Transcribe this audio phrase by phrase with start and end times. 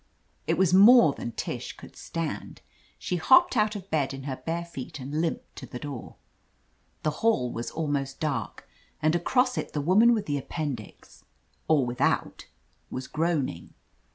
[0.47, 2.61] It was more than Tish could stand.
[2.97, 6.15] She hopped out of bed in her bare feet and limped to the door.
[7.03, 8.67] The hall was almost dark
[8.99, 11.23] and across it the woman with the appendix—
[11.67, 12.47] or without—
[12.91, 13.75] ^was groaning.